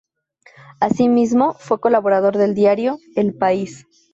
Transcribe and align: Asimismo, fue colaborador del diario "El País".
Asimismo, 0.79 1.53
fue 1.59 1.79
colaborador 1.79 2.35
del 2.39 2.55
diario 2.55 2.97
"El 3.15 3.35
País". 3.37 3.85